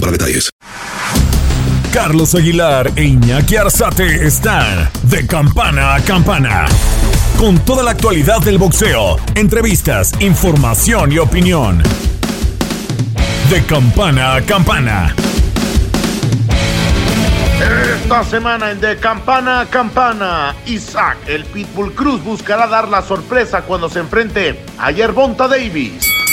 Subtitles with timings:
[0.00, 0.50] para detalles.
[1.92, 6.66] Carlos Aguilar e Iñaki Arzate están de campana a campana.
[7.38, 11.82] Con toda la actualidad del boxeo, entrevistas, información y opinión.
[13.50, 15.14] De campana a campana.
[18.02, 23.62] Esta semana en De Campana a Campana, Isaac, el Pitbull Cruz, buscará dar la sorpresa
[23.62, 26.27] cuando se enfrente a Yerbonta Davis.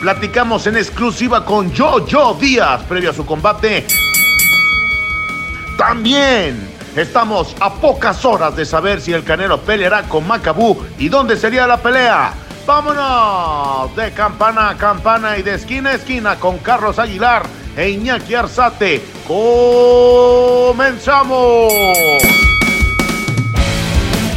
[0.00, 3.86] Platicamos en exclusiva con Jojo Díaz previo a su combate.
[5.78, 11.36] También estamos a pocas horas de saber si el Canelo peleará con Macabú y dónde
[11.36, 12.34] sería la pelea.
[12.66, 17.42] Vámonos de campana a campana y de esquina a esquina con Carlos Aguilar
[17.76, 19.04] e Iñaki Arzate.
[19.26, 20.84] ¡Comenzamos!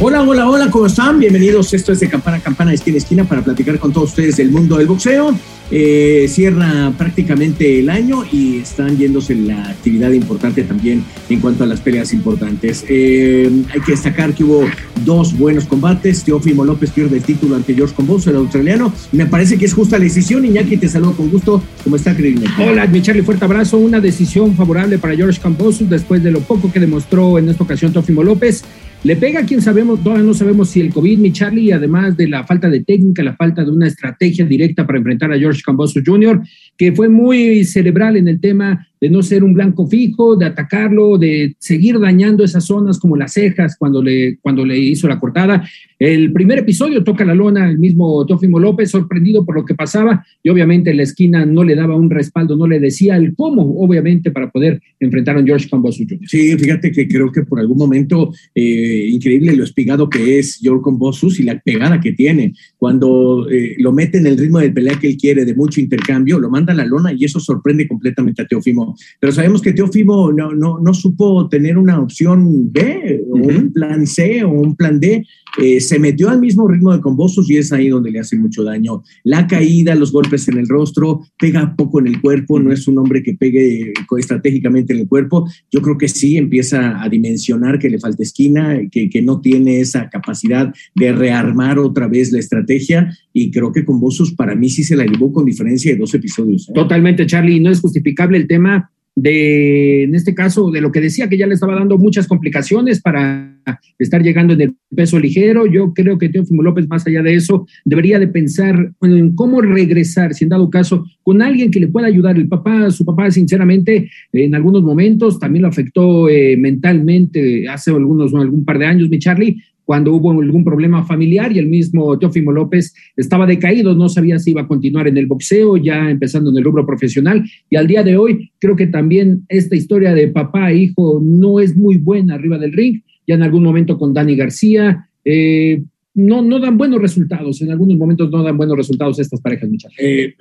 [0.00, 1.18] Hola, hola, hola, ¿cómo están?
[1.18, 1.74] Bienvenidos.
[1.74, 4.86] Esto es de Campana Campana, esquina esquina, para platicar con todos ustedes del mundo del
[4.86, 5.34] boxeo.
[5.72, 11.66] Eh, cierra prácticamente el año y están yéndose la actividad importante también en cuanto a
[11.66, 12.84] las peleas importantes.
[12.88, 14.64] Eh, hay que destacar que hubo
[15.04, 16.22] dos buenos combates.
[16.22, 18.92] Teófimo López pierde el título ante George Comboso, el australiano.
[19.10, 20.44] Me parece que es justa la decisión.
[20.44, 21.60] Iñaki, te saludo con gusto.
[21.82, 22.42] ¿Cómo está, querido?
[22.64, 23.78] Hola, mi Charlie, fuerte abrazo.
[23.78, 27.92] Una decisión favorable para George Comboso después de lo poco que demostró en esta ocasión
[27.92, 28.62] Teófimo López.
[29.04, 32.44] Le pega a quien sabemos, no sabemos si el COVID, mi Charlie, además de la
[32.44, 36.42] falta de técnica, la falta de una estrategia directa para enfrentar a George Camboso Jr.,
[36.78, 41.18] que fue muy cerebral en el tema de no ser un blanco fijo, de atacarlo,
[41.18, 45.68] de seguir dañando esas zonas como las cejas cuando le, cuando le hizo la cortada.
[45.98, 50.24] El primer episodio toca la lona el mismo Tófimo López, sorprendido por lo que pasaba,
[50.42, 54.30] y obviamente la esquina no le daba un respaldo, no le decía el cómo, obviamente,
[54.30, 56.28] para poder enfrentar a George Camboso Jr.
[56.28, 60.82] Sí, fíjate que creo que por algún momento, eh, increíble lo espigado que es George
[60.84, 62.52] Cambosus y la pegada que tiene.
[62.76, 66.38] Cuando eh, lo mete en el ritmo de pelea que él quiere, de mucho intercambio,
[66.38, 70.32] lo manda a la lona y eso sorprende completamente a Teofimo pero sabemos que Teófimo
[70.32, 75.00] no, no, no supo tener una opción B, o un plan C o un plan
[75.00, 75.26] D.
[75.60, 78.62] Eh, se metió al mismo ritmo de Combosos y es ahí donde le hace mucho
[78.62, 79.02] daño.
[79.24, 82.98] La caída, los golpes en el rostro, pega poco en el cuerpo, no es un
[82.98, 85.48] hombre que pegue estratégicamente en el cuerpo.
[85.70, 89.80] Yo creo que sí empieza a dimensionar que le falta esquina, que, que no tiene
[89.80, 94.84] esa capacidad de rearmar otra vez la estrategia y creo que Combosos para mí sí
[94.84, 96.68] se la llevó con diferencia de dos episodios.
[96.68, 96.72] ¿eh?
[96.74, 101.28] Totalmente, Charlie, no es justificable el tema de, en este caso, de lo que decía
[101.28, 103.58] que ya le estaba dando muchas complicaciones para
[103.98, 105.66] estar llegando en el peso ligero.
[105.66, 110.34] Yo creo que Teófimo López, más allá de eso, debería de pensar en cómo regresar,
[110.34, 112.36] si en dado caso, con alguien que le pueda ayudar.
[112.36, 118.32] El papá, su papá, sinceramente, en algunos momentos también lo afectó eh, mentalmente hace algunos,
[118.34, 122.52] algún par de años, mi Charlie, cuando hubo algún problema familiar y el mismo Teófimo
[122.52, 126.58] López estaba decaído, no sabía si iba a continuar en el boxeo, ya empezando en
[126.58, 127.42] el rubro profesional.
[127.70, 131.58] Y al día de hoy, creo que también esta historia de papá e hijo no
[131.58, 133.00] es muy buena arriba del ring.
[133.26, 135.82] Ya en algún momento con Dani García, eh,
[136.12, 137.62] no, no dan buenos resultados.
[137.62, 139.96] En algunos momentos no dan buenos resultados estas parejas, muchachos.
[139.98, 140.34] Eh,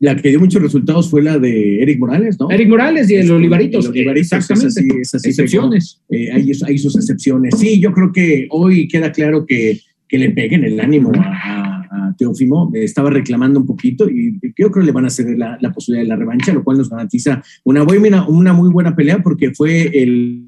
[0.00, 2.50] la que dio muchos resultados fue la de Eric Morales, ¿no?
[2.50, 3.86] Eric Morales y el Olivaritos.
[3.86, 5.00] El Olivaritos exactamente.
[5.00, 6.00] Es así, excepciones.
[6.08, 7.58] Eh, hay, hay, sus excepciones.
[7.58, 12.14] Sí, yo creo que hoy queda claro que, que le peguen el ánimo a, a,
[12.16, 12.70] Teófimo.
[12.74, 16.04] Estaba reclamando un poquito y yo creo que le van a ceder la, la, posibilidad
[16.04, 19.90] de la revancha, lo cual nos garantiza una, buena, una muy buena pelea porque fue
[20.00, 20.47] el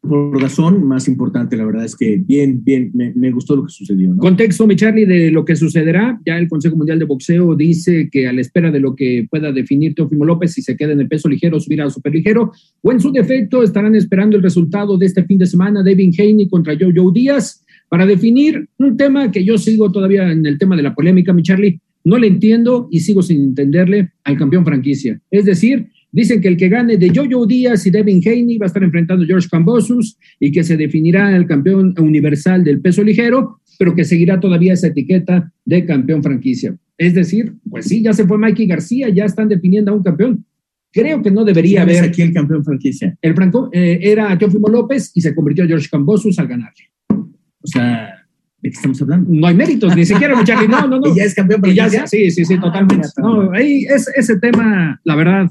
[0.00, 3.72] por razón más importante, la verdad es que bien, bien, me, me gustó lo que
[3.72, 4.14] sucedió.
[4.16, 6.20] Contexto, mi Charlie, de lo que sucederá.
[6.26, 9.52] Ya el Consejo Mundial de Boxeo dice que a la espera de lo que pueda
[9.52, 13.00] definir Teófimo López, si se queda en el peso ligero, subirá al superligero, o en
[13.00, 16.92] su defecto estarán esperando el resultado de este fin de semana, Devin Haney contra Joe
[17.14, 21.32] Díaz, para definir un tema que yo sigo todavía en el tema de la polémica,
[21.32, 21.80] mi Charlie.
[22.04, 25.20] No le entiendo y sigo sin entenderle al campeón franquicia.
[25.30, 28.68] Es decir, Dicen que el que gane de Jojo Díaz y Devin Haney va a
[28.68, 33.60] estar enfrentando a George Cambosus y que se definirá el campeón universal del peso ligero,
[33.78, 36.76] pero que seguirá todavía esa etiqueta de campeón franquicia.
[36.98, 40.44] Es decir, pues sí, ya se fue Mikey García, ya están definiendo a un campeón.
[40.92, 42.04] Creo que no debería haber.
[42.04, 43.16] aquí el campeón franquicia?
[43.22, 46.90] El franco eh, era Teófimo López y se convirtió George Cambosus al ganarle.
[47.08, 48.22] O sea,
[48.62, 49.28] ¿De qué estamos hablando?
[49.28, 50.68] No hay méritos, ni siquiera, Charlie.
[50.68, 51.08] No, no, no.
[51.12, 53.08] ¿Y ya es campeón Y ya, ya, sí, sí, sí, totalmente.
[53.16, 55.50] No, ahí es, ese tema, la verdad.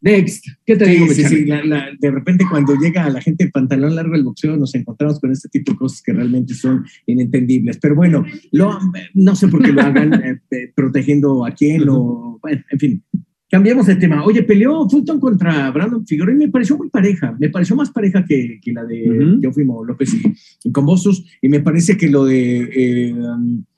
[0.00, 1.38] Next, ¿qué te Sí, digo, mi sí, Charlie?
[1.38, 4.74] sí, la- la- de repente cuando llega la gente en pantalón largo del boxeo nos
[4.74, 7.78] encontramos con este tipo de cosas que realmente son inentendibles.
[7.78, 8.22] Pero bueno,
[8.52, 8.78] lo,
[9.14, 10.12] no sé por qué lo hagan,
[10.50, 13.02] eh, protegiendo a quién o, bueno, en fin.
[13.50, 14.24] Cambiamos de tema.
[14.24, 17.34] Oye, peleó Fulton contra Brandon Figueroa y me pareció muy pareja.
[17.38, 19.40] Me pareció más pareja que, que la de Ujú.
[19.40, 21.24] Teófimo López y, y con Bossus.
[21.40, 23.73] Y me parece que lo de eh, um, eh,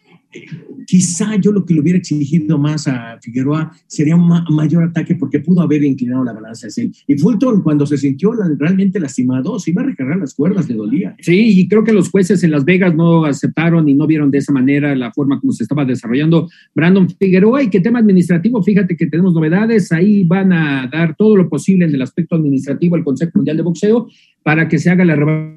[0.86, 5.14] quizá yo lo que le hubiera exigido más a Figueroa sería un ma- mayor ataque
[5.16, 6.88] porque pudo haber inclinado la balanza hacia.
[7.06, 11.16] Y Fulton, cuando se sintió realmente lastimado, se iba a recargar las cuerdas, le dolía.
[11.20, 14.38] Sí, y creo que los jueces en Las Vegas no aceptaron y no vieron de
[14.38, 18.96] esa manera la forma como se estaba desarrollando Brandon Figueroa y que tema administrativo, fíjate
[18.96, 23.04] que tenemos novedades, ahí van a dar todo lo posible en el aspecto administrativo al
[23.04, 24.08] Consejo Mundial de Boxeo
[24.42, 25.55] para que se haga la revancha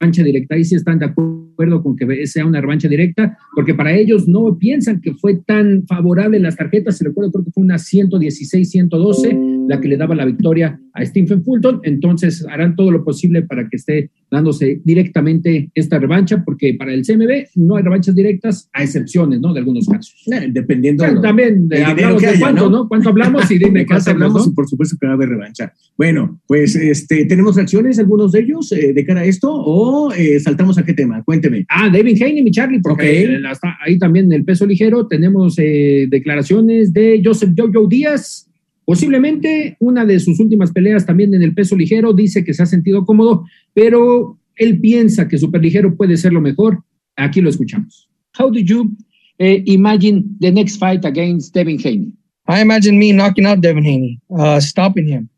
[0.00, 0.54] directa.
[0.54, 4.56] Ahí sí están de acuerdo con que sea una revancha directa, porque para ellos no
[4.58, 9.80] piensan que fue tan favorable las tarjetas, se recuerda, creo que fue una 116-112 la
[9.80, 13.76] que le daba la victoria a Stephen Fulton, entonces harán todo lo posible para que
[13.76, 19.40] esté dándose directamente esta revancha, porque para el CMB no hay revanchas directas, a excepciones,
[19.40, 19.52] ¿no?
[19.52, 20.14] De algunos casos.
[20.48, 22.78] Dependiendo también de, hablamos que de haya, cuánto, ¿no?
[22.82, 22.88] ¿no?
[22.88, 23.50] ¿Cuánto hablamos?
[23.50, 24.54] Y dime cuánto hablamos ¿no?
[24.54, 25.72] por supuesto que va a haber revancha.
[25.96, 30.40] Bueno, pues este, ¿tenemos reacciones algunos de ellos eh, de cara a esto o eh,
[30.40, 31.22] saltamos a qué tema?
[31.24, 31.64] Cuénteme.
[31.68, 33.30] Ah, David Haney, mi Charlie, porque Ok.
[33.30, 37.86] eh, la- está ahí también en el peso ligero tenemos eh, declaraciones de Joseph Jojo
[37.88, 38.48] Díaz.
[38.86, 42.66] Posiblemente una de sus últimas peleas también en el peso ligero dice que se ha
[42.66, 43.44] sentido cómodo,
[43.74, 46.82] pero él piensa que superligero puede ser lo mejor.
[47.16, 48.08] Aquí lo escuchamos.
[48.38, 48.96] How do you
[49.38, 52.12] eh, imagine the next fight against Devin Haney?
[52.46, 55.28] I imagine me knocking out Devin Haney, uh, stopping him.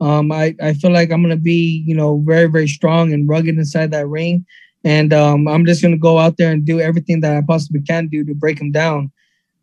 [0.00, 3.26] Um, I, I feel like I'm going to be, you know, very, very strong and
[3.26, 4.44] rugged inside that ring.
[4.84, 7.80] And um, I'm just going to go out there and do everything that I possibly
[7.80, 9.10] can do to break him down.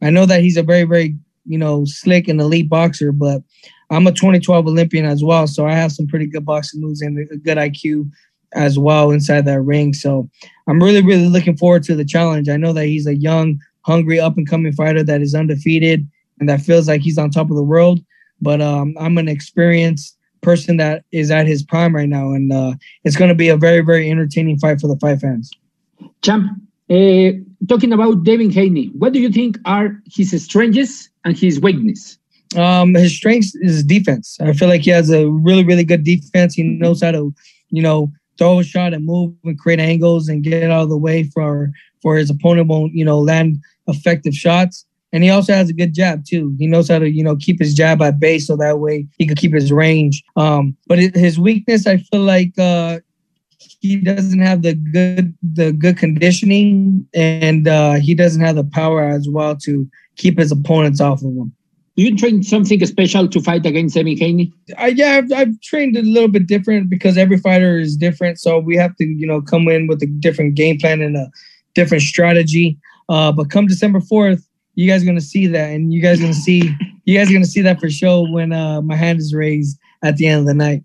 [0.01, 1.15] I know that he's a very, very,
[1.45, 3.41] you know, slick and elite boxer, but
[3.89, 5.47] I'm a 2012 Olympian as well.
[5.47, 8.09] So I have some pretty good boxing moves and a good IQ
[8.53, 9.93] as well inside that ring.
[9.93, 10.29] So
[10.67, 12.49] I'm really, really looking forward to the challenge.
[12.49, 16.07] I know that he's a young, hungry, up and coming fighter that is undefeated
[16.39, 17.99] and that feels like he's on top of the world.
[18.41, 22.73] But um, I'm an experienced person that is at his prime right now, and uh,
[23.03, 25.51] it's going to be a very, very entertaining fight for the fight fans.
[26.21, 26.49] Champ,
[26.89, 27.33] eh,
[27.67, 32.17] talking about Devin Haney, what do you think are his strengths and his weakness?
[32.55, 34.37] Um, his strength is defense.
[34.39, 36.53] I feel like he has a really, really good defense.
[36.53, 37.33] He knows how to,
[37.69, 40.97] you know, throw a shot and move and create angles and get out of the
[40.97, 41.71] way for
[42.01, 44.85] for his opponent won't, you know, land effective shots.
[45.11, 46.53] And he also has a good jab too.
[46.59, 49.25] He knows how to, you know, keep his jab at bay so that way he
[49.25, 50.23] could keep his range.
[50.35, 52.99] Um, but his weakness, I feel like uh,
[53.85, 59.03] he doesn't have the good the good conditioning and uh, he doesn't have the power
[59.03, 59.87] as well to
[60.17, 61.53] keep his opponents off of him.
[61.95, 64.51] Do you train something special to fight against Devin Haney?
[64.77, 68.37] I, yeah, I've, I've trained a little bit different because every fighter is different.
[68.37, 71.31] So we have to, you know, come in with a different game plan and a
[71.73, 72.77] different strategy.
[73.07, 74.43] Uh, but come December 4th,
[74.73, 75.69] you guys are going to see that.
[75.69, 76.69] And you guys are going to see,
[77.05, 79.79] you guys are going to see that for sure when uh, my hand is raised
[80.03, 80.83] at the end of the night.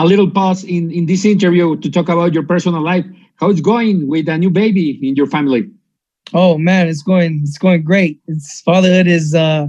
[0.00, 3.04] A little pause in, in this interview to talk about your personal life.
[3.36, 5.68] How it's going with a new baby in your family?
[6.32, 8.18] Oh man, it's going, it's going great.
[8.26, 9.66] It's fatherhood is uh,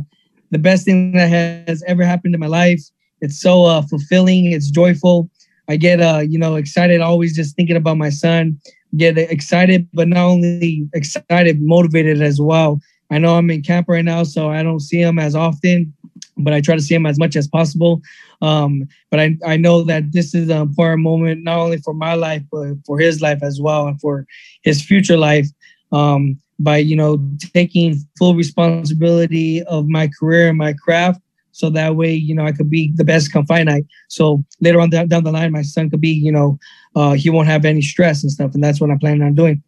[0.52, 2.80] the best thing that has ever happened in my life.
[3.20, 4.54] It's so uh, fulfilling.
[4.54, 5.30] It's joyful.
[5.68, 8.58] I get, uh, you know, excited always just thinking about my son.
[8.96, 12.80] Get excited, but not only excited, motivated as well.
[13.10, 15.94] I know I'm in camp right now, so I don't see him as often,
[16.38, 18.02] but I try to see him as much as possible.
[18.42, 22.14] Um, but I, I know that this is an important moment, not only for my
[22.14, 24.26] life, but for his life as well, and for
[24.64, 25.48] his future life.
[25.92, 27.20] Um, by you know
[27.54, 31.20] taking full responsibility of my career and my craft,
[31.52, 33.86] so that way you know I could be the best come night.
[34.08, 36.60] So later on down, down the line, my son could be you know
[36.96, 39.64] uh, he won't have any stress and stuff, and that's what I'm planning on doing.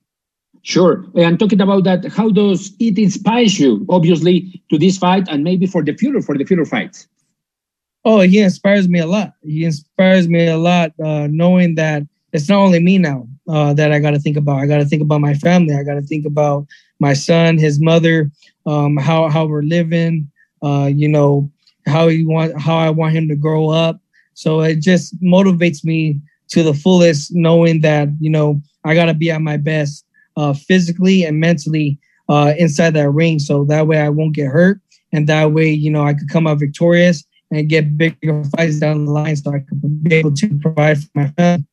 [0.64, 1.06] Sure.
[1.16, 5.66] And talking about that, how does it inspire you, obviously, to this fight and maybe
[5.66, 7.08] for the future, for the future fights?
[8.06, 9.34] Oh, he inspires me a lot.
[9.44, 13.92] He inspires me a lot, uh, knowing that it's not only me now uh, that
[13.92, 14.58] I got to think about.
[14.60, 15.76] I got to think about my family.
[15.76, 16.66] I got to think about
[17.00, 18.32] my son, his mother,
[18.66, 20.30] um, how how we're living.
[20.62, 21.52] Uh, you know
[21.86, 24.00] how he want how I want him to grow up.
[24.34, 29.14] So it just motivates me to the fullest, knowing that you know I got to
[29.14, 30.06] be at my best
[30.38, 31.98] uh, physically and mentally
[32.30, 33.40] uh, inside that ring.
[33.40, 34.80] So that way I won't get hurt,
[35.12, 39.06] and that way you know I could come out victorious and get bigger fights down
[39.06, 41.66] the line so I can be able to provide for my family.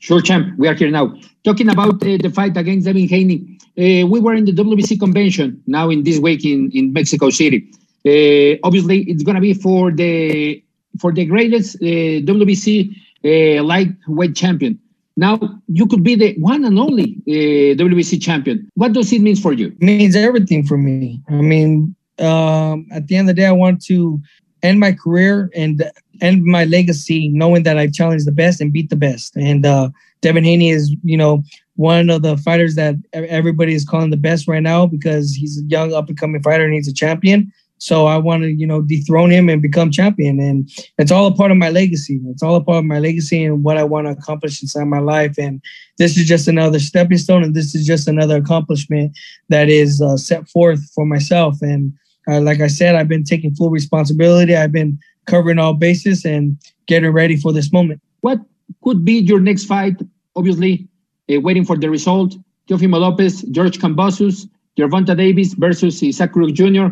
[0.00, 0.56] Sure, champ.
[0.58, 1.12] We are here now.
[1.42, 5.60] Talking about uh, the fight against Devin Haney, uh, we were in the WBC convention
[5.66, 7.68] now in this week in, in Mexico City.
[8.06, 10.62] Uh, obviously, it's going to be for the
[11.00, 14.78] for the greatest uh, WBC uh, lightweight champion.
[15.18, 18.70] Now you could be the one and only uh, WBC champion.
[18.74, 19.66] What does it mean for you?
[19.66, 21.20] It means everything for me.
[21.28, 24.20] I mean, um, at the end of the day, I want to
[24.62, 28.90] end my career and end my legacy knowing that I challenged the best and beat
[28.90, 29.34] the best.
[29.34, 31.42] And uh, Devin Haney is, you know,
[31.74, 35.64] one of the fighters that everybody is calling the best right now because he's a
[35.64, 37.52] young up and coming fighter and he's a champion.
[37.78, 40.40] So I want to, you know, dethrone him and become champion.
[40.40, 42.20] And it's all a part of my legacy.
[42.26, 44.98] It's all a part of my legacy and what I want to accomplish inside my
[44.98, 45.36] life.
[45.38, 45.62] And
[45.96, 47.42] this is just another stepping stone.
[47.42, 49.16] And this is just another accomplishment
[49.48, 51.56] that is uh, set forth for myself.
[51.62, 51.92] And
[52.28, 54.56] uh, like I said, I've been taking full responsibility.
[54.56, 58.00] I've been covering all bases and getting ready for this moment.
[58.20, 58.40] What
[58.82, 59.96] could be your next fight?
[60.36, 60.88] Obviously,
[61.32, 62.34] uh, waiting for the result.
[62.68, 66.88] Teofimo Lopez, George Kambosos, Gervonta Davis versus Isaac Cruz Jr.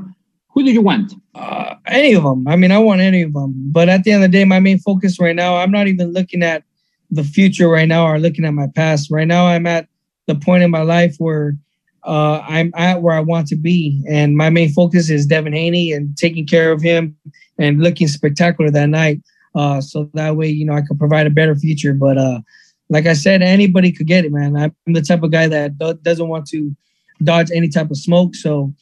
[0.57, 1.13] Who do you want?
[1.35, 2.49] Uh, any of them.
[2.49, 3.53] I mean, I want any of them.
[3.71, 6.15] But at the end of the day, my main focus right now, I'm not even
[6.15, 6.63] looking at
[7.11, 9.11] the future right now or looking at my past.
[9.11, 9.87] Right now, I'm at
[10.27, 11.59] the point in my life where
[12.05, 14.03] uh, I'm at where I want to be.
[14.09, 17.15] And my main focus is Devin Haney and taking care of him
[17.59, 19.21] and looking spectacular that night.
[19.55, 21.93] Uh, so that way, you know, I can provide a better future.
[21.93, 22.41] But uh,
[22.89, 24.57] like I said, anybody could get it, man.
[24.57, 26.75] I'm the type of guy that doesn't want to
[27.23, 28.35] dodge any type of smoke.
[28.35, 28.73] So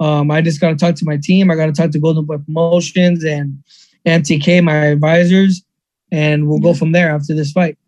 [0.00, 1.50] um, I just got to talk to my team.
[1.50, 3.62] I got to talk to Golden Boy Promotions and
[4.06, 5.62] MTK, my advisors,
[6.10, 7.78] and we'll go from there after this fight.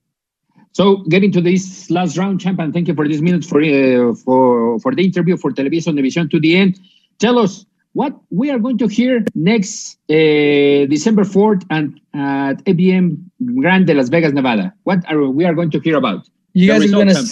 [0.73, 4.79] So, getting to this last round, champion, thank you for this minute for uh, for
[4.81, 6.79] for the interview for Television Division to the end.
[7.19, 13.17] Tell us what we are going to hear next uh, December 4th and at ABM
[13.55, 14.75] Grand de Las Vegas, Nevada.
[14.85, 16.29] What are we are going to hear about?
[16.53, 17.23] You guys are gonna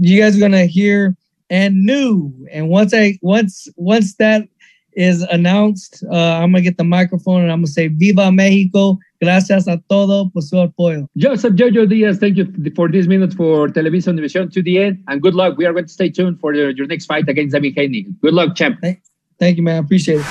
[0.00, 1.16] you guys are gonna hear
[1.52, 2.32] and new.
[2.50, 4.48] And once I once once that
[4.94, 8.98] is announced, uh, I'm gonna get the microphone and I'm gonna say Viva Mexico.
[9.20, 11.06] Gracias a todo por su apoyo.
[11.16, 15.22] Joseph Jojo Diaz, thank you for this minute for Television Division to the end, and
[15.22, 15.56] good luck.
[15.56, 18.06] We are going to stay tuned for your, your next fight against David Haney.
[18.20, 18.80] Good luck, champ.
[18.80, 19.02] Thank,
[19.38, 19.76] thank you, man.
[19.76, 20.26] I appreciate it.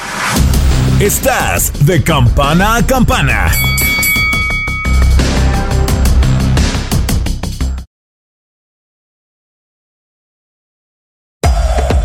[0.99, 3.70] Estás de campana a campana.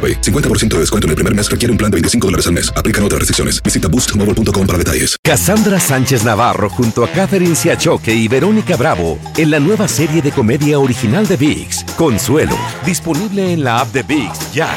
[0.00, 0.20] AroPay.
[0.22, 2.72] 50% de descuento en el primer mes requiere un plan de 25 dólares al mes.
[2.74, 3.62] Aplican otras restricciones.
[3.62, 5.16] Visita boostmobile.com para detalles.
[5.22, 10.32] Cassandra Sánchez Navarro junto a Catherine Siachoque y Verónica Bravo en la nueva serie de
[10.32, 14.70] comedia original de VIX, Consuelo, disponible en la app de VIX ya.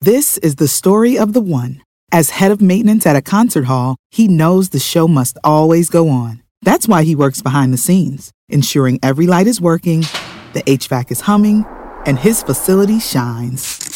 [0.00, 1.82] This is the story of the one.
[2.12, 6.08] As head of maintenance at a concert hall, he knows the show must always go
[6.08, 6.42] on.
[6.62, 10.04] That's why he works behind the scenes, ensuring every light is working,
[10.52, 11.64] the HVAC is humming,
[12.06, 13.95] and his facility shines.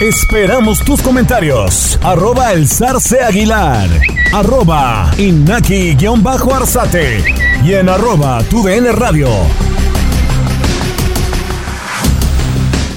[0.00, 2.00] Esperamos tus comentarios.
[2.02, 3.88] Arroba el zarce aguilar.
[4.32, 7.22] Arroba inaki-arzate.
[7.64, 9.28] Y en arroba tu DN radio.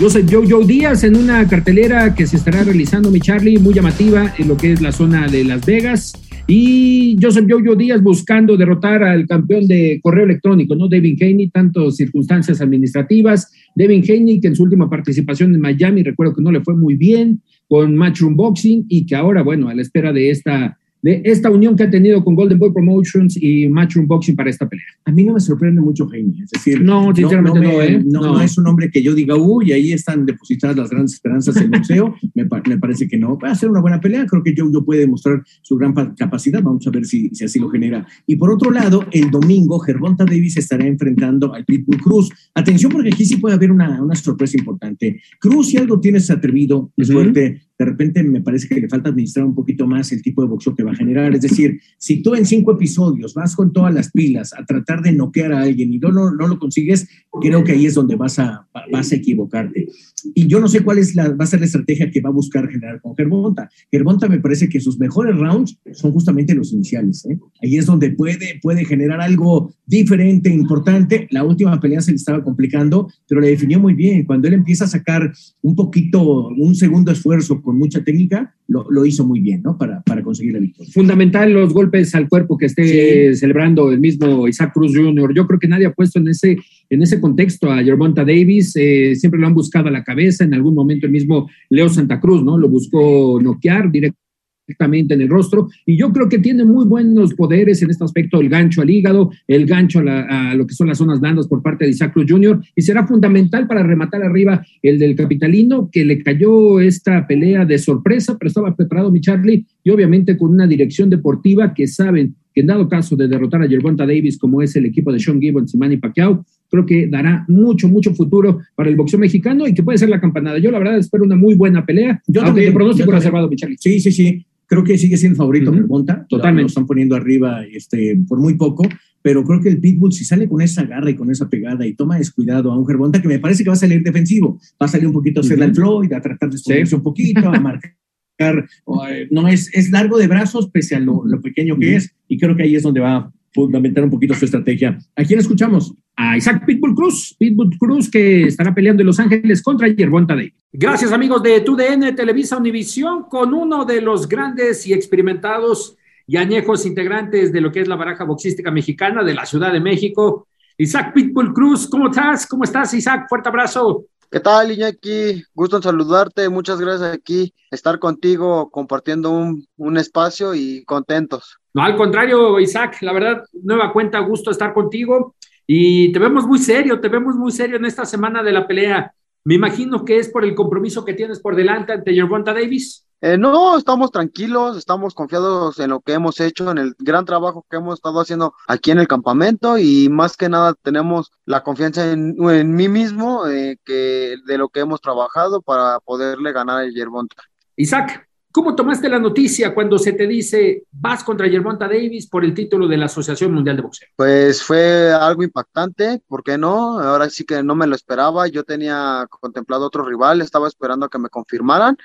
[0.02, 4.34] Yo soy Joe Díaz en una cartelera que se estará realizando, mi Charlie, muy llamativa
[4.36, 6.14] en lo que es la zona de Las Vegas.
[6.50, 10.88] Y Joseph Jojo Díaz buscando derrotar al campeón de correo electrónico, ¿no?
[10.88, 13.52] Devin Haney, tantas circunstancias administrativas.
[13.76, 16.96] Devin Haney, que en su última participación en Miami, recuerdo que no le fue muy
[16.96, 21.50] bien con Matchroom Boxing y que ahora, bueno, a la espera de esta de esta
[21.52, 24.86] unión que ha tenido con Golden Boy Promotions y Matchroom Boxing para esta pelea.
[25.08, 28.04] A mí no me sorprende mucho Jaime, es decir, no, sinceramente no, ¿eh?
[28.06, 31.64] no, es un hombre que yo diga, uy, ahí están depositadas las grandes esperanzas en
[31.64, 33.40] el boxeo, me, me, parece que no.
[33.40, 36.62] Va a ser una buena pelea, creo que Joe, Joe puede demostrar su gran capacidad,
[36.62, 38.06] vamos a ver si, si, así lo genera.
[38.26, 42.30] Y por otro lado, el domingo, Gervonta Davis estará enfrentando al Pitbull Cruz.
[42.54, 45.22] Atención, porque aquí sí puede haber una, una sorpresa importante.
[45.40, 49.46] Cruz, si algo tienes atrevido, es fuerte, de repente me parece que le falta administrar
[49.46, 51.34] un poquito más el tipo de boxeo que va a generar.
[51.36, 55.12] Es decir, si tú en cinco episodios vas con todas las pilas a tratar de
[55.12, 57.08] noquear a alguien y no, no, no lo consigues,
[57.42, 59.88] creo que ahí es donde vas a, vas a equivocarte.
[60.34, 62.34] Y yo no sé cuál es la, va a ser la estrategia que va a
[62.34, 63.70] buscar generar con Germonta.
[63.92, 67.26] Germonta me parece que sus mejores rounds son justamente los iniciales.
[67.26, 67.38] ¿eh?
[67.62, 71.28] Ahí es donde puede, puede generar algo diferente, importante.
[71.32, 74.26] La última pelea se le estaba complicando, pero le definió muy bien.
[74.26, 79.06] Cuando él empieza a sacar un poquito, un segundo esfuerzo con mucha técnica, lo, lo
[79.06, 79.78] hizo muy bien, ¿no?
[79.78, 80.92] Para, para, conseguir la victoria.
[80.92, 85.34] Fundamental los golpes al cuerpo que esté celebrando el mismo Isaac Cruz Jr.
[85.34, 86.58] Yo creo que nadie ha puesto en ese,
[86.90, 90.54] en ese contexto a Germonta Davis, eh, siempre lo han buscado a la cabeza, en
[90.54, 92.58] algún momento el mismo Leo Santa Cruz, ¿no?
[92.58, 94.27] Lo buscó noquear directamente
[94.68, 95.70] directamente en el rostro.
[95.86, 99.32] Y yo creo que tiene muy buenos poderes en este aspecto, el gancho al hígado,
[99.48, 102.62] el gancho a, lo que son las zonas blandas por parte de Isaac Cruz Jr.
[102.76, 107.78] Y será fundamental para rematar arriba el del capitalino, que le cayó esta pelea de
[107.78, 112.62] sorpresa, pero estaba preparado mi Charlie, y obviamente con una dirección deportiva que saben que
[112.62, 115.74] en dado caso de derrotar a Gervonta Davis, como es el equipo de Sean Gibbons
[115.74, 119.84] y Manny Pacquiao, creo que dará mucho, mucho futuro para el boxeo mexicano y que
[119.84, 120.58] puede ser la campanada.
[120.58, 123.78] Yo la verdad espero una muy buena pelea, yo también, pronóstico reservado, mi Charlie.
[123.80, 126.62] Sí, sí, sí creo que sigue siendo favorito uh Totalmente.
[126.62, 128.84] Lo están poniendo arriba este, por muy poco,
[129.22, 131.94] pero creo que el Pitbull, si sale con esa garra y con esa pegada y
[131.94, 134.88] toma descuidado a un Gervonta, que me parece que va a salir defensivo, va a
[134.88, 137.96] salir un poquito a hacerle al Floyd, a tratar de esconderse un poquito, a marcar.
[138.40, 142.56] Eh, no es, es largo de brazos pese a lo, pequeño que es y creo
[142.56, 143.32] que ahí es donde va
[143.66, 144.98] fundamentar un poquito su estrategia.
[145.16, 145.94] ¿A quién escuchamos?
[146.18, 150.52] a Isaac Pitbull Cruz, Pitbull Cruz que estará peleando en Los Ángeles contra Yerbonta Day.
[150.74, 156.88] Gracias amigos de TUDN Televisa Univisión con uno de los grandes y experimentados y añejos
[156.88, 160.48] integrantes de lo que es la baraja boxística mexicana de la Ciudad de México.
[160.76, 162.48] Isaac Pitbull Cruz, ¿cómo estás?
[162.48, 163.28] ¿Cómo estás Isaac?
[163.30, 164.06] Fuerte abrazo.
[164.30, 165.44] ¿Qué tal, Iñaki?
[165.54, 166.50] Gusto en saludarte.
[166.50, 171.60] Muchas gracias aquí, estar contigo, compartiendo un, un, espacio y contentos.
[171.78, 175.36] No, al contrario, Isaac, la verdad, nueva cuenta, gusto estar contigo.
[175.68, 179.14] Y te vemos muy serio, te vemos muy serio en esta semana de la pelea.
[179.44, 183.06] Me imagino que es por el compromiso que tienes por delante ante Gervonta Davis.
[183.22, 187.64] Eh, no, estamos tranquilos, estamos confiados en lo que hemos hecho, en el gran trabajo
[187.70, 192.12] que hemos estado haciendo aquí en el campamento y más que nada tenemos la confianza
[192.12, 192.36] en,
[192.74, 197.36] mí mismo eh, que de lo que hemos trabajado para poderle ganar a Gervonta.
[197.76, 202.54] Isaac, ¿Cómo tomaste la noticia cuando se te dice vas contra Gervonta Davis por el
[202.54, 204.08] título de la Asociación Mundial de Boxeo?
[204.16, 207.00] Pues fue algo impactante, ¿por qué no?
[207.00, 211.10] Ahora sí que no me lo esperaba, yo tenía contemplado otro rival, estaba esperando a
[211.10, 211.98] que me confirmaran.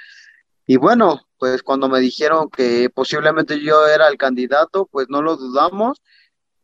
[0.66, 5.36] Y bueno, pues cuando me dijeron que posiblemente yo era el candidato, pues no lo
[5.36, 6.02] dudamos.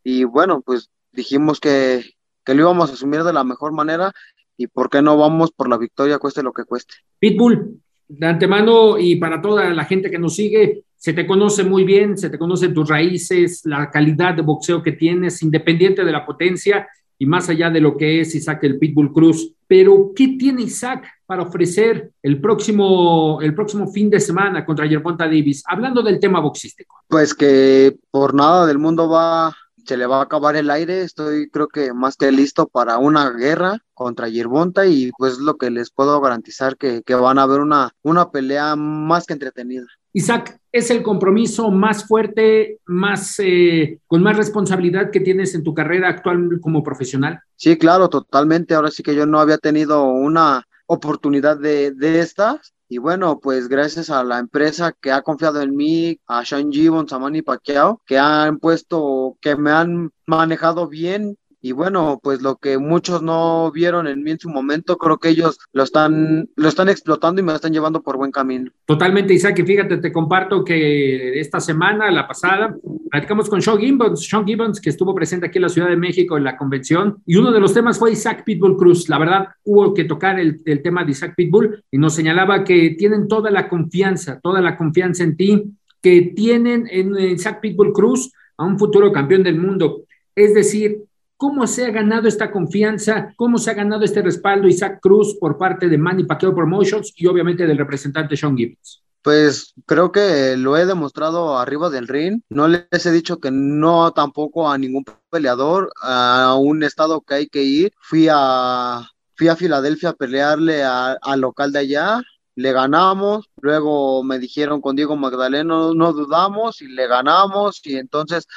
[0.04, 2.04] Y bueno, pues dijimos que,
[2.44, 4.12] que lo íbamos a asumir de la mejor manera
[4.56, 6.94] y por qué no vamos por la victoria, cueste lo que cueste.
[7.18, 11.84] Pitbull, de antemano y para toda la gente que nos sigue, se te conoce muy
[11.84, 16.26] bien, se te conocen tus raíces, la calidad de boxeo que tienes, independiente de la
[16.26, 19.52] potencia y más allá de lo que es Isaac el Pitbull Cruz.
[19.66, 25.24] Pero, ¿qué tiene Isaac para ofrecer el próximo, el próximo fin de semana contra Yermonta
[25.24, 25.62] Davis?
[25.66, 26.96] Hablando del tema boxístico.
[27.08, 29.54] Pues que por nada del mundo va
[29.88, 33.30] se le va a acabar el aire, estoy creo que más que listo para una
[33.30, 37.60] guerra contra Yerbonta y pues lo que les puedo garantizar que, que van a haber
[37.60, 39.86] una, una pelea más que entretenida.
[40.12, 45.72] Isaac, ¿es el compromiso más fuerte, más eh, con más responsabilidad que tienes en tu
[45.72, 47.40] carrera actual como profesional?
[47.56, 48.74] Sí, claro, totalmente.
[48.74, 53.68] Ahora sí que yo no había tenido una oportunidad de, de estas y bueno, pues
[53.68, 58.00] gracias a la empresa que ha confiado en mí, a Sean Gibbons, a Manny Pacquiao,
[58.06, 63.70] que han puesto, que me han manejado bien y bueno, pues lo que muchos no
[63.72, 67.44] vieron en mí en su momento, creo que ellos lo están, lo están explotando y
[67.44, 68.70] me están llevando por buen camino.
[68.86, 72.76] Totalmente, Isaac, y fíjate, te comparto que esta semana, la pasada,
[73.10, 76.36] platicamos con Sean Gibbons, Sean Gibbons, que estuvo presente aquí en la Ciudad de México
[76.36, 79.08] en la convención, y uno de los temas fue Isaac Pitbull Cruz.
[79.08, 82.94] La verdad, hubo que tocar el, el tema de Isaac Pitbull y nos señalaba que
[82.98, 85.64] tienen toda la confianza, toda la confianza en ti,
[86.00, 90.04] que tienen en Isaac Pitbull Cruz a un futuro campeón del mundo.
[90.34, 90.98] Es decir,
[91.38, 93.32] ¿Cómo se ha ganado esta confianza?
[93.36, 97.26] ¿Cómo se ha ganado este respaldo Isaac Cruz por parte de Manny Pacquiao Promotions y
[97.26, 99.02] obviamente del representante Sean Gibbons?
[99.22, 102.42] Pues creo que lo he demostrado arriba del ring.
[102.48, 107.46] No les he dicho que no tampoco a ningún peleador, a un estado que hay
[107.46, 107.92] que ir.
[108.00, 112.20] Fui a, fui a Filadelfia a pelearle al local de allá,
[112.56, 118.48] le ganamos, luego me dijeron con Diego Magdaleno, no dudamos y le ganamos y entonces,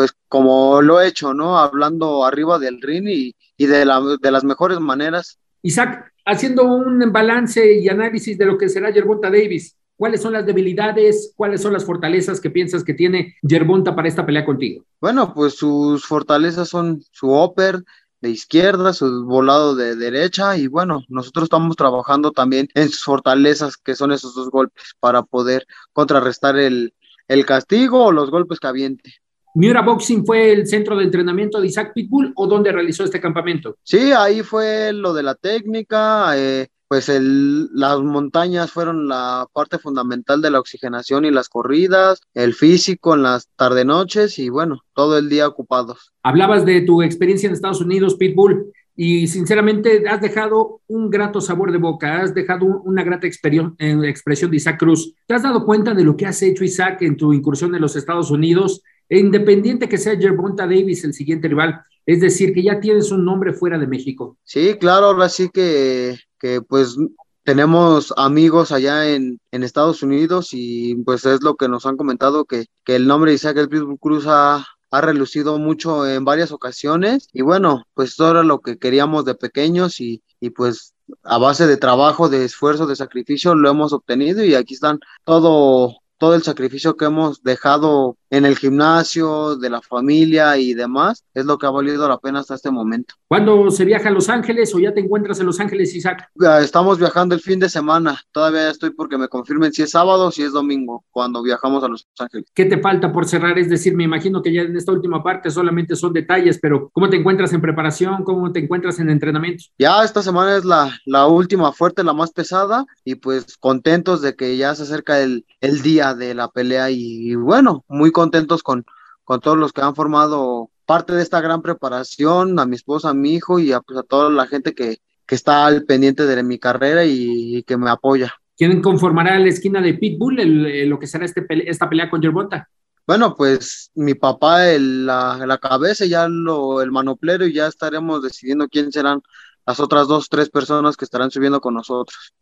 [0.00, 1.58] pues como lo he hecho, ¿no?
[1.58, 5.38] Hablando arriba del ring y, y de, la, de las mejores maneras.
[5.60, 10.46] Isaac, haciendo un balance y análisis de lo que será Yerbonta Davis, ¿cuáles son las
[10.46, 14.86] debilidades, cuáles son las fortalezas que piensas que tiene Yerbonta para esta pelea contigo?
[15.02, 17.84] Bueno, pues sus fortalezas son su upper,
[18.22, 23.76] de izquierda, su volado de derecha y bueno, nosotros estamos trabajando también en sus fortalezas
[23.76, 26.94] que son esos dos golpes para poder contrarrestar el,
[27.28, 29.12] el castigo o los golpes que aviente.
[29.54, 33.76] ¿Miura Boxing fue el centro de entrenamiento de Isaac Pitbull o dónde realizó este campamento?
[33.82, 39.78] Sí, ahí fue lo de la técnica, eh, pues el, las montañas fueron la parte
[39.78, 45.18] fundamental de la oxigenación y las corridas, el físico en las tarde-noches y bueno, todo
[45.18, 46.12] el día ocupados.
[46.22, 51.72] Hablabas de tu experiencia en Estados Unidos, Pitbull, y sinceramente has dejado un grato sabor
[51.72, 55.14] de boca, has dejado una grata expresión de Isaac Cruz.
[55.26, 57.96] ¿Te has dado cuenta de lo que has hecho, Isaac, en tu incursión en los
[57.96, 58.82] Estados Unidos?
[59.10, 63.24] E independiente que sea Gervonta Davis el siguiente rival, es decir, que ya tienes un
[63.26, 64.38] nombre fuera de México.
[64.44, 66.96] Sí, claro, ahora sí que que pues
[67.44, 72.44] tenemos amigos allá en, en, Estados Unidos y pues es lo que nos han comentado
[72.44, 76.52] que, que el nombre de Isaac El Pitbull Cruz ha, ha relucido mucho en varias
[76.52, 81.38] ocasiones y bueno, pues eso era lo que queríamos de pequeños y, y pues a
[81.38, 86.34] base de trabajo, de esfuerzo, de sacrificio lo hemos obtenido y aquí están todo todo
[86.34, 91.58] el sacrificio que hemos dejado en el gimnasio, de la familia y demás, es lo
[91.58, 93.14] que ha valido la pena hasta este momento.
[93.28, 96.30] ¿Cuándo se viaja a Los Ángeles o ya te encuentras en Los Ángeles, Isaac?
[96.60, 100.30] Estamos viajando el fin de semana, todavía estoy porque me confirmen si es sábado o
[100.30, 102.46] si es domingo, cuando viajamos a Los Ángeles.
[102.54, 103.58] ¿Qué te falta por cerrar?
[103.58, 107.10] Es decir, me imagino que ya en esta última parte solamente son detalles, pero ¿cómo
[107.10, 108.24] te encuentras en preparación?
[108.24, 109.64] ¿Cómo te encuentras en entrenamiento?
[109.78, 114.34] Ya esta semana es la, la última fuerte, la más pesada, y pues contentos de
[114.34, 118.19] que ya se acerca el, el día de la pelea y, bueno, muy contentos
[118.62, 118.84] con,
[119.24, 123.14] con todos los que han formado parte de esta gran preparación, a mi esposa, a
[123.14, 126.42] mi hijo y a, pues, a toda la gente que, que está al pendiente de
[126.42, 128.34] mi carrera y, que me apoya.
[128.56, 132.68] ¿Quién conformará la esquina de Pitbull, lo que será este esta pelea con Yerbonta?
[133.06, 138.22] Bueno, pues mi papá, el, la, la, cabeza, ya lo, el manoplero, y ya estaremos
[138.22, 139.22] decidiendo quién serán
[139.66, 142.34] las otras dos, tres personas que estarán subiendo con nosotros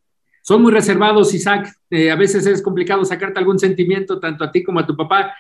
[0.49, 1.71] son muy reservados, Isaac.
[1.91, 5.35] Eh, a veces es complicado sacarte algún sentimiento, tanto a ti como a tu papá.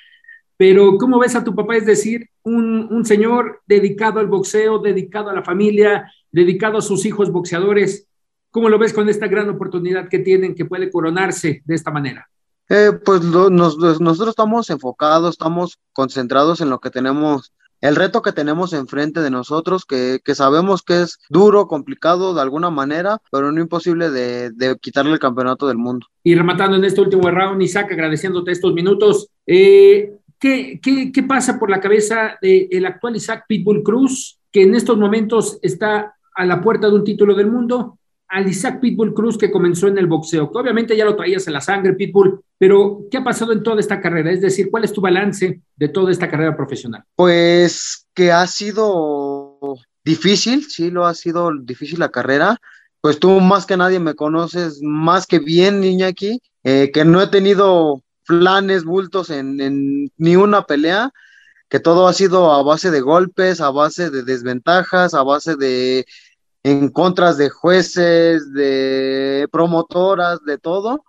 [0.58, 1.76] Pero, ¿cómo ves a tu papá?
[1.76, 7.30] Es decir, un, señor dedicado al boxeo, dedicado a la familia, dedicado a sus hijos
[7.30, 8.08] boxeadores.
[8.50, 12.28] ¿Cómo lo ves con esta gran oportunidad que tienen, que puede coronarse de esta manera?
[12.68, 18.72] Eh, pues nosotros estamos enfocados, estamos concentrados en lo que tenemos el reto que tenemos
[18.72, 24.10] enfrente de nosotros, que, sabemos que es duro, complicado de alguna manera, pero no imposible
[24.10, 26.06] de, quitarle el campeonato del mundo.
[26.24, 31.70] Y rematando en este último round, Isaac, agradeciéndote estos minutos, eh, ¿qué, qué, pasa por
[31.70, 36.88] la cabeza del actual Isaac Pitbull Cruz, que en estos momentos está a la puerta
[36.88, 37.98] de un título del mundo?
[38.29, 41.55] al Isaac Pitbull Cruz que comenzó en el boxeo, que obviamente ya lo traías en
[41.55, 44.31] la sangre, Pitbull, pero ¿qué ha pasado en toda esta carrera?
[44.31, 47.05] Es decir, ¿cuál es tu balance de toda esta carrera profesional?
[47.16, 52.59] Pues que ha sido difícil, sí, lo ha sido difícil la carrera.
[53.01, 57.22] Pues tú más que nadie me conoces más que bien, niña aquí, eh, que no
[57.22, 61.12] he tenido planes, bultos en, ni una pelea,
[61.68, 66.06] que todo ha sido a base de golpes, a base de desventajas, a base de
[66.62, 71.04] en contras de jueces, de promotoras, de todo,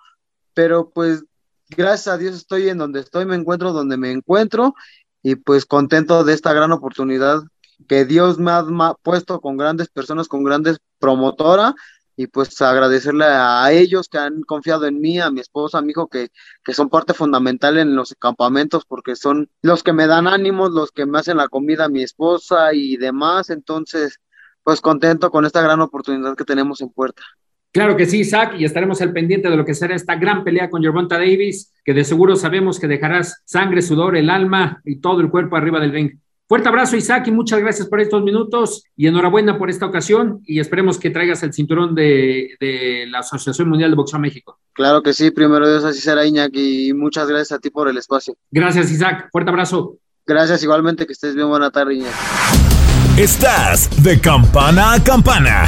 [0.53, 1.25] pero pues
[1.69, 4.73] gracias a Dios estoy en donde estoy, me encuentro donde me encuentro
[5.21, 7.41] y pues contento de esta gran oportunidad
[7.87, 8.63] que Dios me ha
[9.03, 11.73] puesto con grandes personas, con grandes promotoras
[12.19, 15.91] y pues agradecerle a ellos que han confiado en mí, a mi esposa, a mi
[15.91, 16.27] hijo, que,
[16.65, 20.91] que son parte fundamental en los campamentos porque son los que me dan ánimos, los
[20.91, 23.49] que me hacen la comida mi esposa y demás.
[23.49, 24.19] Entonces,
[24.63, 27.23] pues contento con esta gran oportunidad que tenemos en puerta.
[27.71, 30.69] Claro que sí, Isaac, y estaremos al pendiente de lo que será esta gran pelea
[30.69, 35.21] con Gervonta Davis, que de seguro sabemos que dejarás sangre, sudor, el alma y todo
[35.21, 36.19] el cuerpo arriba del ring.
[36.49, 40.59] Fuerte abrazo, Isaac, y muchas gracias por estos minutos y enhorabuena por esta ocasión y
[40.59, 44.57] esperemos que traigas el cinturón de, de la Asociación Mundial de Boxeo México.
[44.73, 47.99] Claro que sí, primero Dios así será, Iñaki, y muchas gracias a ti por el
[47.99, 48.35] espacio.
[48.49, 49.29] Gracias, Isaac.
[49.31, 49.97] Fuerte abrazo.
[50.25, 51.49] Gracias, igualmente, que estés bien.
[51.49, 52.17] Buena tarde, Iñaki.
[53.15, 55.67] Estás de campana a campana.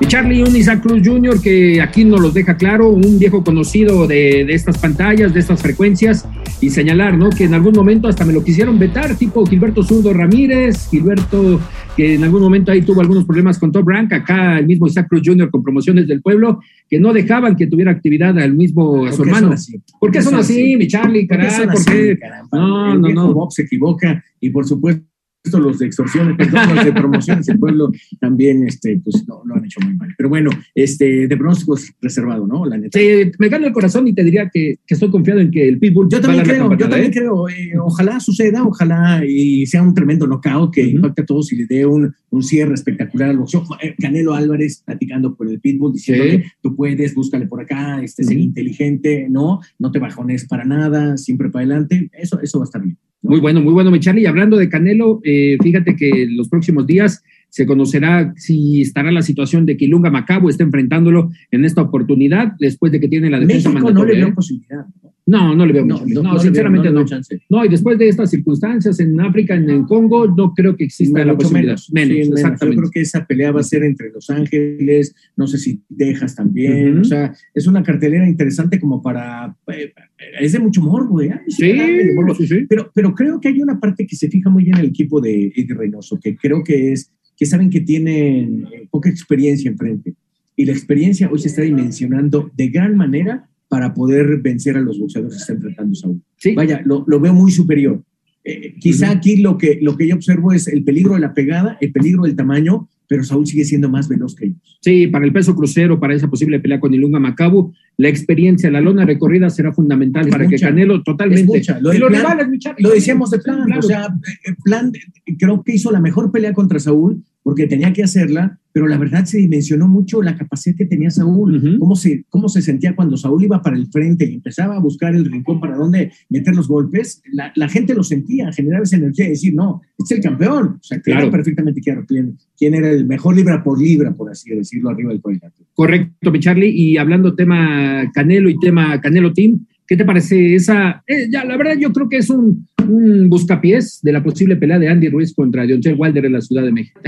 [0.00, 4.06] Y Charlie un Isaac Cruz Jr., que aquí nos los deja claro, un viejo conocido
[4.06, 6.24] de, de, estas pantallas, de estas frecuencias,
[6.60, 7.30] y señalar, ¿no?
[7.30, 11.60] Que en algún momento hasta me lo quisieron vetar, tipo Gilberto Zurdo Ramírez, Gilberto,
[11.96, 15.08] que en algún momento ahí tuvo algunos problemas con Top Rank, acá el mismo Isaac
[15.08, 15.50] Cruz Jr.
[15.50, 19.52] con promociones del pueblo, que no dejaban que tuviera actividad al mismo, a su hermano.
[19.98, 21.66] ¿Por qué son así, mi Charlie, caray?
[21.66, 22.16] ¿Por qué?
[22.52, 23.34] No, no, no.
[23.34, 25.07] Bob se equivoca y por supuesto
[25.56, 29.64] los de extorsiones, perdón, los de promociones del pueblo también, este, pues no, lo han
[29.64, 30.12] hecho muy mal.
[30.16, 32.66] Pero bueno, este, de pronóstico es reservado, ¿no?
[32.66, 32.98] La neta.
[32.98, 35.78] Sí, me gana el corazón y te diría que, que estoy confiado en que el
[35.78, 36.08] Pitbull.
[36.10, 37.14] Yo también creo, yo también ¿eh?
[37.14, 37.48] creo.
[37.48, 40.94] Eh, ojalá suceda, ojalá y sea un tremendo knockout que uh -huh.
[40.96, 43.64] impacte a todos y le dé un, un cierre espectacular al boxeo.
[43.82, 46.42] Eh, Canelo Álvarez platicando con el Pitbull, diciendo sí.
[46.60, 48.28] tú puedes, búscale por acá, este, uh -huh.
[48.28, 52.10] ser inteligente, no, no te bajones para nada, siempre para adelante.
[52.12, 52.98] Eso, eso va a estar bien.
[53.22, 54.22] Muy bueno, muy bueno, mi Charlie.
[54.22, 59.10] Y hablando de Canelo, eh, fíjate que en los próximos días se conocerá si estará
[59.10, 63.30] la situación de que Ilunga Macabo está enfrentándolo en esta oportunidad, después de que tiene
[63.30, 64.04] la defensa México mandatoria.
[64.04, 64.34] no le veo ¿eh?
[64.34, 64.86] posibilidad.
[65.28, 66.14] No, no le veo No, mucho.
[66.14, 67.06] no, No, no sinceramente veo- no
[67.50, 67.58] no.
[67.58, 71.22] veo y después de estas circunstancias en África, en, en Congo, no creo que exista
[71.24, 71.72] la posibilidad.
[71.74, 72.28] menos, sí, menos.
[72.40, 72.76] exactamente.
[72.76, 76.34] Yo creo que esa pelea va a ser entre Los Ángeles, no sé si Texas
[76.34, 76.92] también.
[76.92, 77.00] Ujú.
[77.02, 79.54] O sea, es una cartelera interesante como para.
[79.66, 79.92] eh,
[80.40, 81.38] Es de mucho morbo, ¿eh?
[81.48, 82.34] Sí, de morbo.
[82.34, 82.64] sí, sí.
[82.68, 85.20] Pero, pero creo que hay una parte que se fija muy bien en el equipo
[85.20, 90.14] de Eddie Reynoso, que creo que es que saben que tienen eh, poca experiencia enfrente.
[90.56, 94.98] Y la experiencia hoy se está dimensionando de gran manera para poder vencer a los
[94.98, 96.22] boxeadores que está enfrentando Saúl.
[96.36, 96.54] Sí.
[96.54, 98.02] Vaya, lo, lo veo muy superior.
[98.44, 101.76] Eh, quizá aquí lo que, lo que yo observo es el peligro de la pegada,
[101.80, 104.78] el peligro del tamaño, pero Saúl sigue siendo más veloz que ellos.
[104.80, 108.80] Sí, para el peso crucero, para esa posible pelea con Ilunga Macabu, la experiencia, la
[108.80, 110.68] lona recorrida será fundamental Es para que mucha.
[110.68, 111.42] Canelo totalmente.
[111.42, 111.80] Es mucha.
[111.80, 113.80] Lo y los plan- rivales, mi Charlie, Lo decíamos de plan, claro.
[113.80, 117.94] o sea, eh, plan, eh, creo que hizo la mejor pelea contra Saúl porque tenía
[117.94, 121.78] que hacerla, pero la verdad se dimensionó mucho la capacidad que tenía Saúl, Ujú.
[121.78, 125.14] cómo, se, cómo se sentía cuando Saúl iba para el frente y empezaba a buscar
[125.14, 129.24] el rincón para dónde meter los golpes, la, la gente lo sentía, generaba esa energía
[129.24, 131.32] de decir, no, este es el campeón, o sea, claro, Claro.
[131.32, 135.22] perfectamente claro quién, quién era el mejor libra por libra, por así decirlo, arriba del
[135.22, 135.64] cuadrilátero.
[135.72, 136.68] Correcto, mi Charlie.
[136.68, 141.02] Y hablando tema Canelo y tema Canelo Team, ¿qué te parece esa?
[141.06, 144.78] eh, ya, la verdad, yo creo que es un, un buscapiés de la posible pelea
[144.78, 147.00] de Andy Ruiz contra Deontay Wilder en la Ciudad de México.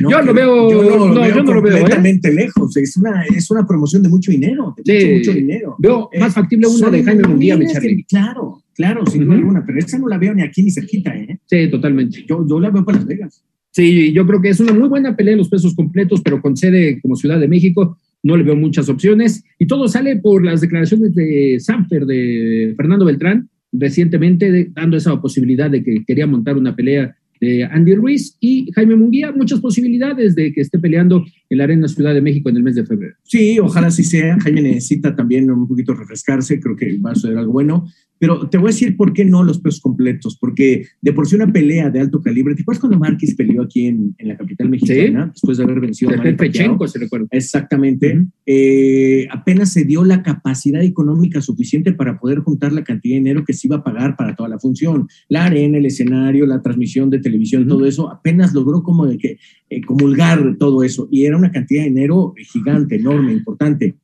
[0.00, 1.80] No, Yo lo veo- yo no, lo no, veo yo no lo veo, ¿eh?
[1.80, 2.76] completamente lejos.
[2.76, 5.06] Es una, es una promoción de mucho dinero, de Sí.
[5.06, 5.76] mucho, mucho dinero.
[5.78, 7.66] Veo Eh, más factible una de Jaime Munguía, mi.
[8.04, 9.40] Claro, claro, sin duda Ujú.
[9.42, 11.38] alguna, pero esa no la veo ni aquí ni cerquita, ¿eh?
[11.46, 12.24] Sí, totalmente.
[12.28, 13.44] Yo, yo la veo para Las Vegas.
[13.70, 16.56] Sí, yo creo que es una muy buena pelea en los pesos completos, pero con
[16.56, 19.44] sede como Ciudad de México, no le veo muchas opciones.
[19.58, 25.70] Y todo sale por las declaraciones de Sanfer, de Fernando Beltrán, recientemente dando esa posibilidad
[25.70, 30.52] de que quería montar una pelea de Andy Ruiz y Jaime Munguía, muchas posibilidades de
[30.52, 33.16] que esté peleando en la Arena Ciudad de México en el mes de febrero.
[33.24, 34.38] Sí, ojalá así sea.
[34.40, 37.88] Jaime necesita también un poquito refrescarse, creo que va a ser algo bueno.
[38.22, 41.34] Pero te voy a decir por qué no los pesos completos, porque de por sí
[41.34, 42.54] una pelea de alto calibre.
[42.54, 45.32] ¿Te acuerdas cuando Márquez peleó aquí en, en la capital mexicana?
[45.34, 46.86] Después de haber vencido a Pacquiao?
[46.86, 47.26] se recuerda.
[47.32, 48.24] Exactamente.
[48.46, 53.44] Eh, apenas se dio la capacidad económica suficiente para poder juntar la cantidad de dinero
[53.44, 55.08] que se iba a pagar para toda la función.
[55.28, 59.38] La arena, el escenario, la transmisión de televisión, todo eso, apenas logró como de que
[59.68, 61.08] eh, comulgar todo eso.
[61.10, 63.96] Y era una cantidad de dinero gigante, enorme, importante.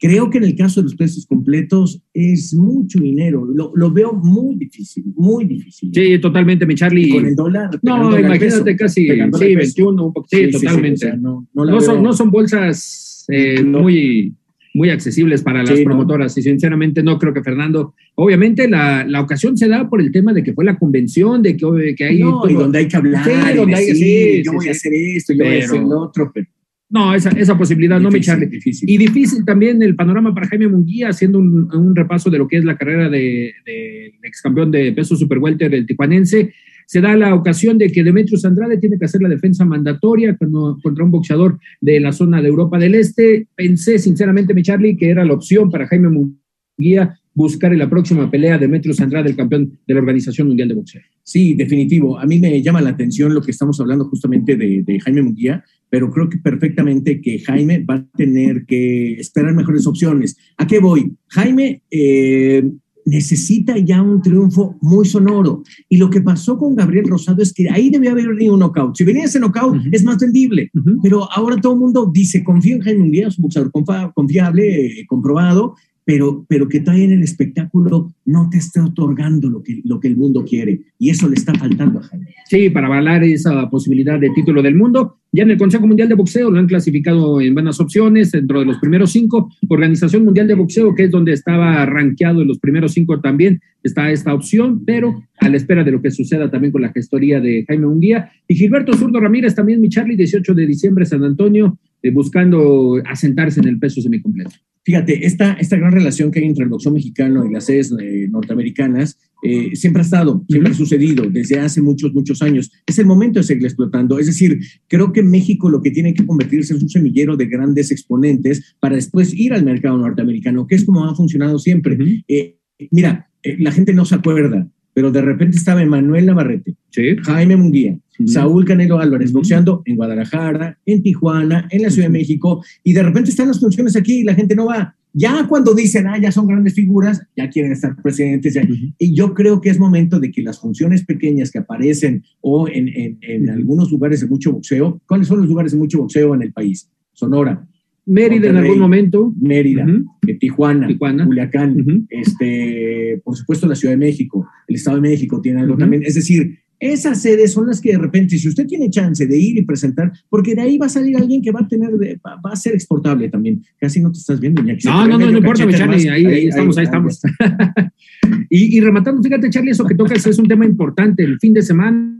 [0.00, 3.44] Creo que en el caso de los pesos completos es mucho dinero.
[3.44, 5.90] Lo, lo veo muy difícil, muy difícil.
[5.92, 7.08] Sí, totalmente, mi Charlie.
[7.08, 7.70] Y con el dólar.
[7.82, 9.44] No, imagínate peso, casi sí, al peso.
[9.44, 11.06] 21, un poco, sí, Sí, sí, sí, totalmente.
[11.06, 14.34] o sea, no- no, no la son, no son bolsas eh, muy,
[14.74, 19.56] muy accesibles para las promotoras y sinceramente no creo que Fernando, obviamente la, la ocasión
[19.56, 22.20] se da por el tema de que fue la convención, de que, que hay...
[22.20, 25.44] No, y donde hay que hablar, Sí, donde hay yo voy a hacer esto, yo
[25.44, 26.46] voy a hacer lo otro, pero
[26.90, 28.46] No, esa, esa posibilidad no, mi Charlie.
[28.46, 28.88] difícil.
[28.88, 32.56] Y difícil también el panorama para Jaime Munguía, haciendo un, un repaso de lo que
[32.56, 36.52] es la carrera del de, ex campeón de peso super welter del tijuanense.
[36.86, 40.78] Se da la ocasión de que Demetrius Andrade tiene que hacer la defensa mandatoria cuando-
[40.82, 43.46] contra un boxeador de la zona de Europa del Este.
[43.54, 48.30] Pensé sinceramente, mi Charlie, que era la opción para Jaime Munguía buscar en la próxima
[48.30, 51.02] pelea a Demetrius Andrade, el campeón de la Organización Mundial de Boxeo.
[51.22, 52.18] Sí, definitivo.
[52.18, 55.62] A mí me llama la atención lo que estamos hablando justamente de, de Jaime Munguía,
[55.90, 60.36] pero creo que perfectamente que Jaime va a tener que esperar mejores opciones.
[60.56, 61.16] ¿A qué voy?
[61.28, 62.62] Jaime eh,
[63.08, 65.62] necesita ya un triunfo muy sonoro.
[65.88, 68.96] Y lo que pasó con Gabriel Rosado es que ahí debía haber venido un knockout.
[68.96, 70.70] Si venía ese knockout, es más vendible.
[71.02, 73.72] Pero ahora todo el mundo dice, confío en Jaime Munguía, es un boxeador
[74.14, 75.74] confiable, eh, comprobado,
[76.08, 80.08] pero, pero que todavía en el espectáculo no te esté otorgando lo que, lo que
[80.08, 80.80] el mundo quiere.
[80.98, 82.34] Y eso le está faltando a Jaime.
[82.46, 85.18] Sí, para avalar esa posibilidad de título del mundo.
[85.32, 88.64] Ya en el Consejo Mundial de Boxeo lo han clasificado en buenas opciones, dentro de
[88.64, 89.50] los primeros cinco.
[89.68, 94.10] Organización Mundial de Boxeo, que es donde estaba rankeado en los primeros cinco también, está
[94.10, 97.66] esta opción, pero a la espera de lo que suceda también con la gestoría de
[97.68, 98.30] Jaime Unguía.
[98.48, 103.60] Y Gilberto Zurdo Ramírez, también mi Charlie, 18 de diciembre, San Antonio, eh, buscando asentarse
[103.60, 104.56] en el peso semicompleto.
[104.88, 108.26] Fíjate, esta, esta gran relación que hay entre el boxeo mexicano y las sedes eh,
[108.30, 112.72] norteamericanas eh, siempre ha estado, siempre ha sucedido desde hace muchos, muchos años.
[112.86, 114.18] Es el momento de seguir explotando.
[114.18, 117.90] Es decir, creo que México lo que tiene que convertirse es un semillero de grandes
[117.90, 122.24] exponentes para después ir al mercado norteamericano, que es como ha funcionado siempre.
[122.26, 122.56] Eh,
[122.90, 126.74] mira, eh, la gente no se acuerda, pero de repente estaba Emanuel Navarrete,
[127.22, 132.64] Jaime Munguía, Saúl Canelo Álvarez boxeando en Guadalajara, en Tijuana, en la Ciudad de México,
[132.82, 134.96] y de repente están las funciones aquí y la gente no va.
[135.12, 138.54] Ya cuando dicen, ah, ya son grandes figuras, ya quieren estar presentes.
[138.54, 138.66] ya.
[138.98, 142.88] Y yo creo que es momento de que las funciones pequeñas que aparecen o en,
[142.88, 146.42] en- en algunos lugares de mucho boxeo, ¿cuáles son los lugares de mucho boxeo en
[146.42, 146.90] el país?
[147.12, 147.64] Sonora.
[148.08, 149.32] Mérida en algún momento.
[149.40, 149.86] Mérida,
[150.26, 150.88] eh, Tijuana,
[151.26, 156.02] Culiacán, este, por supuesto la Ciudad de México, el Estado de México tiene algo también.
[156.04, 159.58] Es decir, esas sedes son las que de repente, si usted tiene chance de ir
[159.58, 162.40] y presentar, porque de ahí va a salir alguien que va a tener, de- va,
[162.40, 163.62] va a ser exportable también.
[163.80, 164.86] Casi no te estás viendo, Iñaki.
[164.86, 167.20] No, no, no, no medio importa, mi Charlie, ahí, ahí estamos, ahí estamos.
[168.50, 171.24] y, y rematando, fíjate, Charlie, eso que tocas es un tema importante.
[171.24, 172.14] El fin de semana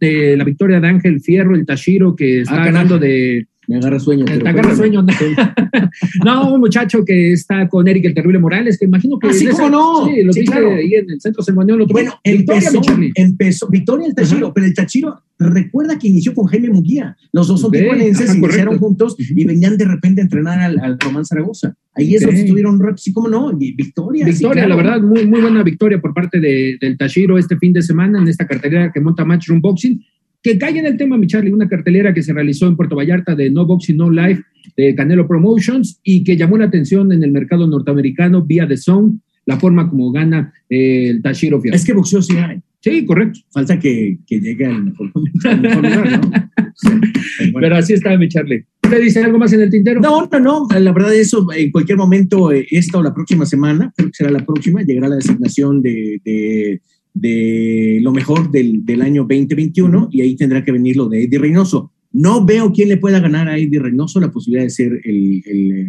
[0.00, 3.04] de la victoria de Ángel Fierro, el Tashiro, que está Ah, ganando carajo.
[3.06, 3.46] de.
[3.68, 4.24] Me agarra sueño.
[4.24, 4.76] Te pero agarra cuéntame.
[4.76, 5.06] sueño.
[6.24, 9.28] no, un muchacho que está con Eric el Terrible Morales, que imagino que.
[9.28, 10.06] Ah, sí, es cómo no.
[10.06, 10.74] Sí, lo Sí, viste claro.
[10.74, 11.78] ahí en el centro ceremonial.
[11.78, 13.12] Lo Bueno, Victoria, empezó, Charlie.
[13.14, 17.16] empezó, Victoria el Tachiro, pero el Tachiro recuerda que inició con Jaime Munguía.
[17.32, 20.78] Los dos son Ok, tijuanenses, ajá, iniciaron juntos y venían de repente a entrenar al,
[20.78, 21.74] al Román Zaragoza.
[21.96, 24.24] Ahí es donde estuvieron rato, sí, cómo no, y Victoria.
[24.26, 24.68] sí, Victoria, claro.
[24.68, 28.20] la verdad, muy, muy buena victoria por parte de- del Tashiro este fin de semana
[28.20, 30.04] en esta cartelera que monta Matchroom Boxing.
[30.44, 33.34] Que cae en el tema, mi Charlie, una cartelera que se realizó en Puerto Vallarta
[33.34, 34.42] de No Boxing, No Life
[34.76, 39.20] de Canelo Promotions y que llamó la atención en el mercado norteamericano vía The Zone,
[39.46, 41.76] la forma como gana eh, el Tashiro Fierro.
[41.76, 42.60] Es que boxeo sí hay.
[42.80, 43.40] Sí, correcto.
[43.50, 45.10] Falta que, que llegue al mejor,
[45.44, 46.30] al mejor lugar, ¿no?
[46.74, 46.88] Sí,
[47.38, 47.60] pero bueno.
[47.60, 48.66] Pero así está, mi Charlie.
[48.82, 50.02] ¿Usted dice algo más en el tintero?
[50.02, 50.68] No, no, no.
[50.78, 54.30] La verdad, eso en cualquier momento, eh, esta o la próxima semana, creo que será
[54.30, 56.82] la próxima, llegará la designación de, de,
[57.14, 61.38] de lo mejor del, del año 2021 y ahí tendrá que venir lo de Eddie
[61.38, 61.92] Reynoso.
[62.12, 65.88] No veo quién le pueda ganar a Eddie Reynoso la posibilidad de ser el, el,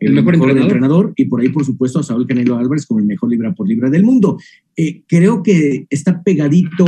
[0.00, 1.12] El mejor entrenador.
[1.16, 3.88] y por ahí, por supuesto, a Saúl Canelo Álvarez como el mejor libra por libra
[3.90, 4.38] del mundo.
[4.76, 6.84] Eh, creo que está pegadito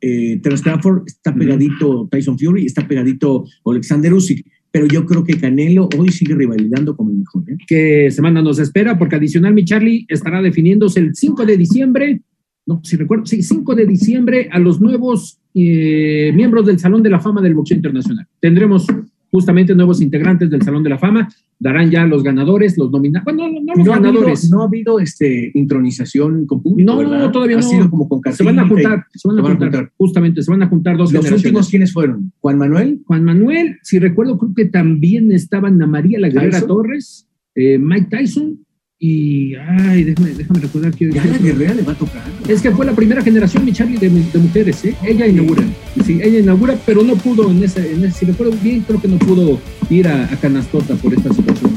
[0.00, 5.88] eh, Crawford, está pegadito Tyson Fury, está pegadito Alexander Usyk, pero yo creo que Canelo
[5.98, 7.44] hoy sigue rivalizando como el mejor.
[7.48, 7.56] ¿eh?
[7.66, 8.98] ¿Qué semana nos espera?
[8.98, 12.20] Porque adicional, mi Charlie estará definiéndose el 5 de diciembre,
[12.66, 17.10] no, si recuerdo, sí, 5 de diciembre a los nuevos eh, miembros del Salón de
[17.10, 18.26] la Fama del Boxeo Internacional.
[18.40, 18.86] Tendremos
[19.30, 23.48] justamente nuevos integrantes del Salón de la Fama, darán ya los ganadores, los nominados, bueno,
[23.48, 24.40] no, no los no ganadores.
[24.40, 26.92] Ha habido, no ha habido este, intronización con público.
[26.92, 27.30] No, ¿verdad?
[27.30, 27.68] todavía ha no.
[27.68, 30.68] sido como con se van a juntar, se van a juntar, justamente, se van a
[30.68, 32.32] juntar dos ¿Los últimos quiénes fueron?
[32.40, 33.00] ¿Juan Manuel?
[33.06, 36.68] Juan Manuel, si recuerdo, creo que también estaban Ana María La Guerrera ¿Tyson?
[36.68, 38.65] Torres, eh, Mike Tyson
[38.98, 41.12] y, ay, déjame, déjame recordar que...
[41.12, 42.24] Ya la Guerrera le va a tocar.
[42.48, 44.94] Es que fue la primera generación, mi Charlie, de, de mujeres, ¿eh?
[45.04, 45.62] Ella inaugura,
[46.04, 49.08] sí, ella inaugura, pero no pudo en ese, en ese, si recuerdo bien, creo que
[49.08, 51.76] no pudo ir a, a Canastota por esta situación.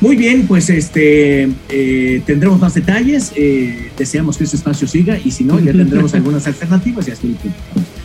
[0.00, 3.32] Muy bien, pues este eh, tendremos más detalles.
[3.34, 7.34] eh, deseamos que este espacio siga y si no, ya tendremos algunas alternativas y así.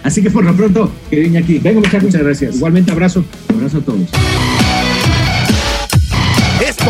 [0.01, 2.55] Así que por lo pronto, querido Iñaki, vengo, muchas gracias.
[2.55, 3.23] Igualmente, abrazo.
[3.49, 4.09] Abrazo a todos.